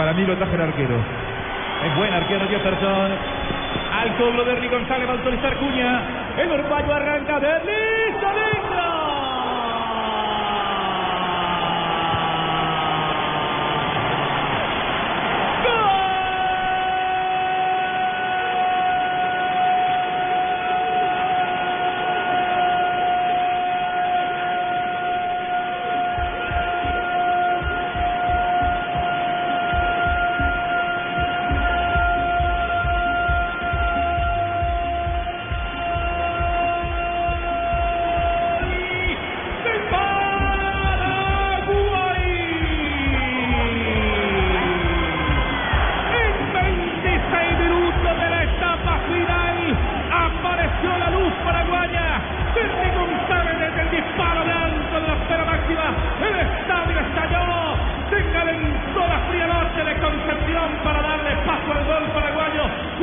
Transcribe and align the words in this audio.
Para 0.00 0.14
mí 0.14 0.24
lo 0.24 0.34
traje 0.34 0.54
el 0.54 0.62
arquero. 0.62 0.96
Es 1.84 1.94
buen 1.94 2.10
arquero 2.10 2.48
Jefferson. 2.48 3.12
Al 4.00 4.16
cobro 4.16 4.44
de 4.46 4.68
González 4.68 5.06
va 5.06 5.12
a 5.12 5.16
autorizar 5.16 5.54
Cuña. 5.58 6.00
El 6.38 6.50
uruguayo 6.52 6.94
arranca 6.94 7.38
de 7.38 7.60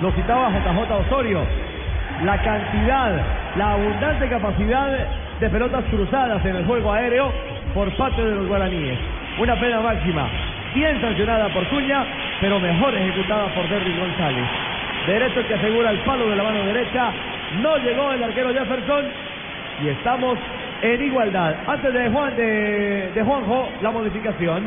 Lo 0.00 0.12
citaba 0.12 0.50
JJ 0.50 0.92
Osorio. 0.92 1.40
La 2.24 2.40
cantidad, 2.42 3.16
la 3.56 3.72
abundante 3.72 4.28
capacidad 4.28 4.98
de 5.40 5.50
pelotas 5.50 5.84
cruzadas 5.90 6.44
en 6.44 6.56
el 6.56 6.66
juego 6.66 6.92
aéreo 6.92 7.32
por 7.74 7.90
parte 7.96 8.22
de 8.22 8.34
los 8.34 8.46
guaraníes. 8.46 8.98
Una 9.38 9.58
pena 9.58 9.80
máxima, 9.80 10.28
bien 10.74 11.00
sancionada 11.00 11.48
por 11.52 11.66
Cuña, 11.68 12.04
pero 12.40 12.60
mejor 12.60 12.94
ejecutada 12.94 13.46
por 13.54 13.68
Derrick 13.68 13.98
González. 13.98 14.44
Derecho 15.06 15.46
que 15.46 15.54
asegura 15.54 15.90
el 15.90 15.98
palo 16.00 16.28
de 16.28 16.36
la 16.36 16.42
mano 16.42 16.64
derecha. 16.64 17.10
No 17.62 17.76
llegó 17.78 18.12
el 18.12 18.22
arquero 18.22 18.52
Jefferson. 18.52 19.04
Y 19.82 19.88
estamos 19.88 20.38
en 20.82 21.02
igualdad. 21.02 21.54
Antes 21.66 21.92
de 21.92 22.10
Juan 22.10 22.36
de, 22.36 23.10
de 23.14 23.22
Juanjo, 23.22 23.68
la 23.80 23.90
modificación. 23.90 24.64